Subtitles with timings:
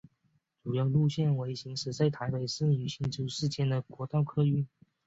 [0.63, 4.67] 主要路线为行驶在台北市与新竹市间的国道客运。